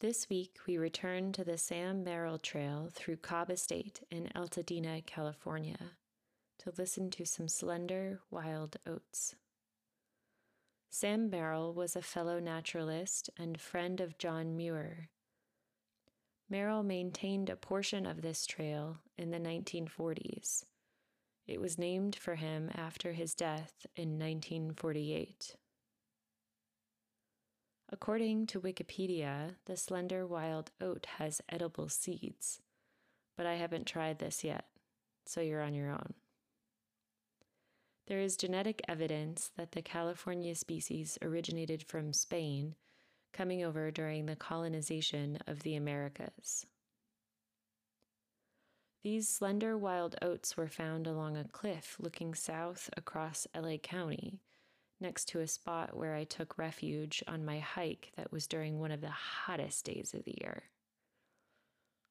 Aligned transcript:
This 0.00 0.28
week, 0.28 0.58
we 0.66 0.76
return 0.76 1.32
to 1.32 1.42
the 1.42 1.56
Sam 1.56 2.04
Merrill 2.04 2.36
Trail 2.36 2.90
through 2.92 3.16
Cobb 3.16 3.48
Estate 3.48 4.02
in 4.10 4.30
Altadena, 4.36 5.06
California, 5.06 5.92
to 6.58 6.72
listen 6.76 7.08
to 7.12 7.24
some 7.24 7.48
slender 7.48 8.20
wild 8.30 8.76
oats. 8.86 9.36
Sam 10.90 11.30
Merrill 11.30 11.72
was 11.72 11.96
a 11.96 12.02
fellow 12.02 12.38
naturalist 12.38 13.30
and 13.38 13.58
friend 13.58 14.02
of 14.02 14.18
John 14.18 14.54
Muir. 14.54 15.08
Merrill 16.50 16.82
maintained 16.82 17.48
a 17.48 17.56
portion 17.56 18.04
of 18.04 18.20
this 18.20 18.44
trail 18.44 18.98
in 19.16 19.30
the 19.30 19.40
1940s. 19.40 20.64
It 21.46 21.58
was 21.58 21.78
named 21.78 22.16
for 22.16 22.34
him 22.34 22.70
after 22.74 23.12
his 23.12 23.34
death 23.34 23.86
in 23.96 24.18
1948. 24.18 25.56
According 27.88 28.46
to 28.48 28.60
Wikipedia, 28.60 29.54
the 29.66 29.76
slender 29.76 30.26
wild 30.26 30.72
oat 30.80 31.06
has 31.18 31.40
edible 31.48 31.88
seeds, 31.88 32.60
but 33.36 33.46
I 33.46 33.54
haven't 33.54 33.86
tried 33.86 34.18
this 34.18 34.42
yet, 34.42 34.64
so 35.24 35.40
you're 35.40 35.62
on 35.62 35.72
your 35.72 35.90
own. 35.90 36.14
There 38.08 38.20
is 38.20 38.36
genetic 38.36 38.82
evidence 38.88 39.52
that 39.56 39.72
the 39.72 39.82
California 39.82 40.56
species 40.56 41.16
originated 41.22 41.84
from 41.84 42.12
Spain, 42.12 42.74
coming 43.32 43.62
over 43.62 43.92
during 43.92 44.26
the 44.26 44.36
colonization 44.36 45.38
of 45.46 45.62
the 45.62 45.76
Americas. 45.76 46.66
These 49.04 49.28
slender 49.28 49.78
wild 49.78 50.16
oats 50.20 50.56
were 50.56 50.66
found 50.66 51.06
along 51.06 51.36
a 51.36 51.44
cliff 51.44 51.96
looking 52.00 52.34
south 52.34 52.90
across 52.96 53.46
LA 53.54 53.76
County 53.76 54.40
next 55.00 55.26
to 55.28 55.40
a 55.40 55.46
spot 55.46 55.96
where 55.96 56.14
I 56.14 56.24
took 56.24 56.58
refuge 56.58 57.22
on 57.26 57.44
my 57.44 57.58
hike 57.58 58.12
that 58.16 58.32
was 58.32 58.46
during 58.46 58.78
one 58.78 58.90
of 58.90 59.00
the 59.00 59.10
hottest 59.10 59.84
days 59.84 60.14
of 60.14 60.24
the 60.24 60.36
year. 60.40 60.64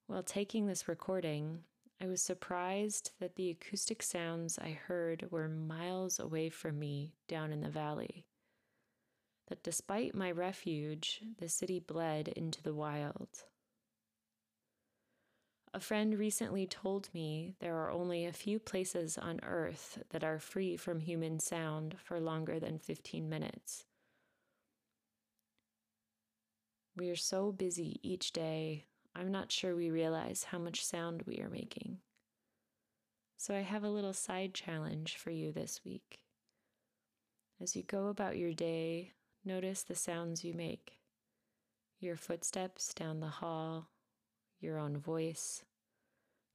While 0.08 0.24
taking 0.24 0.68
this 0.68 0.88
recording, 0.88 1.64
I 2.02 2.08
was 2.08 2.22
surprised 2.22 3.12
that 3.20 3.36
the 3.36 3.50
acoustic 3.50 4.04
sounds 4.04 4.60
I 4.60 4.72
heard 4.72 5.32
were 5.32 5.48
miles 5.48 6.20
away 6.20 6.50
from 6.50 6.78
me 6.78 7.16
down 7.28 7.52
in 7.52 7.62
the 7.62 7.70
valley. 7.70 8.28
That 9.48 9.64
despite 9.64 10.14
my 10.14 10.32
refuge, 10.32 11.22
the 11.40 11.50
city 11.50 11.80
bled 11.80 12.28
into 12.28 12.62
the 12.62 12.74
wild. 12.74 13.46
A 15.76 15.80
friend 15.82 16.18
recently 16.18 16.66
told 16.66 17.10
me 17.14 17.54
there 17.60 17.76
are 17.76 17.92
only 17.92 18.24
a 18.24 18.32
few 18.32 18.60
places 18.60 19.18
on 19.18 19.42
Earth 19.44 20.02
that 20.12 20.24
are 20.24 20.40
free 20.40 20.78
from 20.78 21.02
human 21.02 21.38
sound 21.38 21.98
for 22.02 22.18
longer 22.18 22.62
than 22.62 22.80
15 22.80 23.28
minutes. 23.28 23.84
We 26.96 27.10
are 27.10 27.18
so 27.18 27.52
busy 27.52 28.00
each 28.04 28.32
day, 28.32 28.86
I'm 29.14 29.34
not 29.34 29.52
sure 29.52 29.76
we 29.76 29.90
realize 29.90 30.46
how 30.46 30.60
much 30.60 30.86
sound 30.86 31.24
we 31.26 31.40
are 31.40 31.50
making. 31.50 31.98
So 33.36 33.54
I 33.54 33.60
have 33.60 33.84
a 33.84 33.90
little 33.90 34.14
side 34.14 34.54
challenge 34.54 35.18
for 35.18 35.32
you 35.32 35.52
this 35.52 35.82
week. 35.84 36.22
As 37.62 37.76
you 37.76 37.84
go 37.84 38.08
about 38.08 38.38
your 38.38 38.54
day, 38.54 39.12
notice 39.44 39.84
the 39.84 39.94
sounds 39.94 40.42
you 40.42 40.54
make 40.54 41.00
your 42.00 42.16
footsteps 42.16 42.94
down 42.94 43.20
the 43.20 43.28
hall 43.28 43.90
your 44.66 44.80
own 44.80 44.98
voice, 44.98 45.64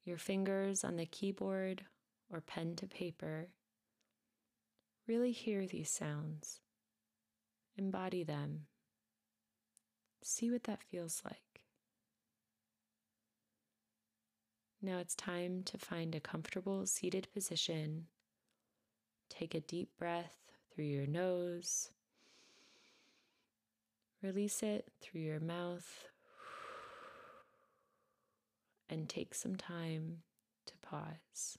your 0.05 0.19
fingers 0.19 0.85
on 0.85 0.97
the 0.97 1.07
keyboard 1.07 1.85
or 2.31 2.41
pen 2.41 2.77
to 2.77 2.87
paper. 2.87 3.49
Really 5.07 5.33
hear 5.33 5.67
these 5.67 5.91
sounds, 5.91 6.61
embody 7.77 8.23
them, 8.23 8.67
see 10.23 10.51
what 10.51 10.65
that 10.65 10.83
feels 10.83 11.23
like. 11.25 11.63
Now 14.83 14.99
it's 14.99 15.15
time 15.15 15.63
to 15.65 15.79
find 15.79 16.15
a 16.15 16.21
comfortable 16.21 16.87
seated 16.87 17.29
position. 17.33 18.07
Take 19.29 19.55
a 19.55 19.61
deep 19.61 19.91
breath 19.99 20.37
through 20.75 20.87
your 20.87 21.07
nose. 21.07 21.91
Release 24.23 24.63
it 24.63 24.91
through 25.01 25.21
your 25.21 25.41
mouth 25.41 26.10
and 28.91 29.09
take 29.09 29.35
some 29.35 29.57
time 29.57 30.19
to 30.67 30.75
pause. 30.83 31.57